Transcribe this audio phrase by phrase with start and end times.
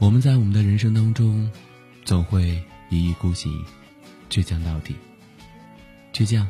[0.00, 1.50] 我们在我们的人生当中，
[2.06, 3.62] 总会一意孤行，
[4.30, 4.96] 倔强到底。
[6.10, 6.48] 倔强，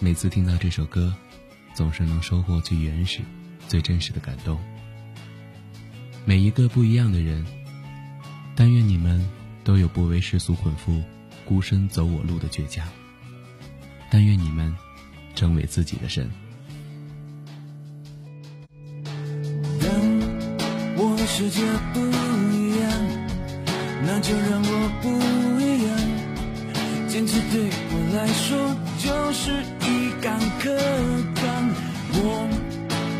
[0.00, 1.12] 每次听到这首歌，
[1.72, 3.20] 总是能收获最原始、
[3.68, 4.60] 最真实的感动。
[6.26, 7.42] 每一个不一样的人，
[8.54, 9.26] 但愿你们
[9.64, 11.02] 都有不为世俗捆缚、
[11.46, 12.86] 孤身走我路的倔强。
[14.10, 14.76] 但愿你们
[15.34, 16.30] 成为自己的神。
[20.96, 21.62] 我的世界
[21.94, 22.00] 不，
[24.06, 24.70] 那就让我
[25.02, 25.08] 不
[25.60, 25.88] 一样。
[27.08, 29.50] 坚持对我来说就是
[29.88, 30.76] 一杆刻
[31.34, 31.42] 钢。
[32.16, 32.48] 我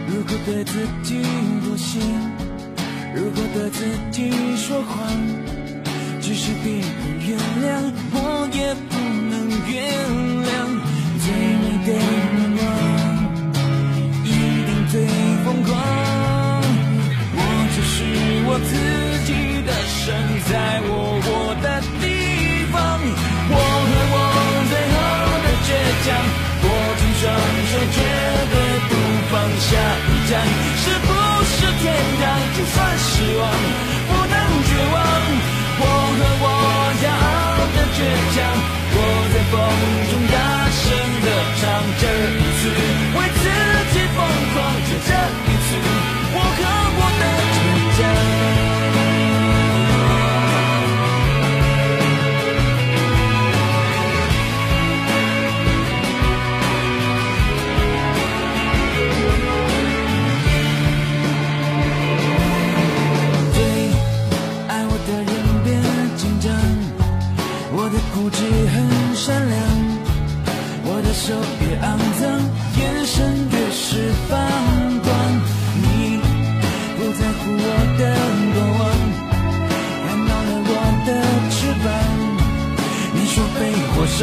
[0.09, 1.23] 如果对自己
[1.65, 2.01] 妥协，
[3.15, 4.95] 如果对自己说谎，
[6.21, 6.83] 即使别
[27.75, 28.01] 手，绝
[28.51, 28.57] 对
[28.89, 28.95] 不
[29.31, 30.33] 放下一站。
[30.79, 31.09] 是不
[31.45, 31.85] 是天
[32.21, 32.23] 堂？
[32.57, 33.43] 就算失望，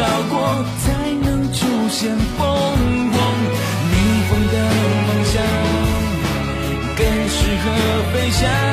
[0.02, 3.16] 烧过才能出现凤凰，
[3.92, 3.96] 逆
[4.28, 4.56] 风的
[5.06, 5.34] 梦想
[6.98, 7.66] 更适合
[8.12, 8.71] 飞翔。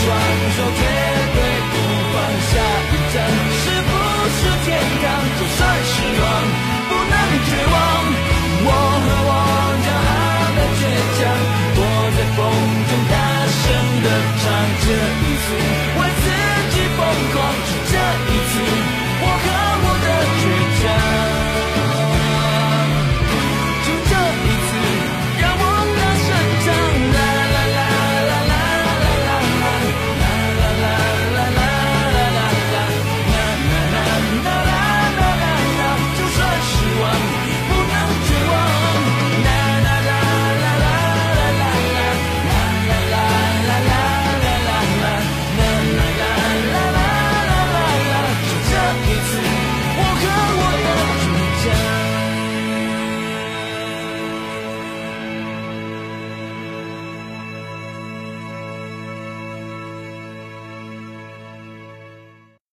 [0.00, 0.06] 双
[0.56, 1.06] 手，绝对不放下一站。
[1.06, 1.19] 是不是天